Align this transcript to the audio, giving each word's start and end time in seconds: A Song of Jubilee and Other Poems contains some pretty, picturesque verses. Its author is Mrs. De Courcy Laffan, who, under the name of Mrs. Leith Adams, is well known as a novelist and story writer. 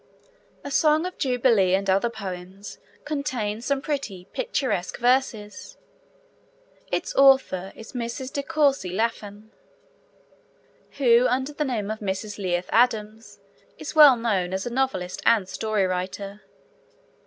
A 0.63 0.71
Song 0.71 1.05
of 1.05 1.19
Jubilee 1.19 1.75
and 1.75 1.87
Other 1.87 2.09
Poems 2.09 2.79
contains 3.05 3.67
some 3.67 3.83
pretty, 3.83 4.25
picturesque 4.33 4.97
verses. 4.97 5.77
Its 6.91 7.13
author 7.15 7.71
is 7.75 7.93
Mrs. 7.93 8.33
De 8.33 8.41
Courcy 8.41 8.89
Laffan, 8.89 9.51
who, 10.97 11.27
under 11.29 11.53
the 11.53 11.63
name 11.65 11.91
of 11.91 11.99
Mrs. 11.99 12.39
Leith 12.39 12.67
Adams, 12.71 13.39
is 13.77 13.93
well 13.93 14.15
known 14.17 14.53
as 14.55 14.65
a 14.65 14.71
novelist 14.73 15.21
and 15.23 15.47
story 15.47 15.85
writer. 15.85 16.41